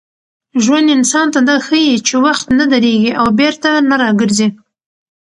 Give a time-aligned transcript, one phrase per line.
[0.63, 4.47] ژوند انسان ته دا ښيي چي وخت نه درېږي او بېرته نه راګرځي.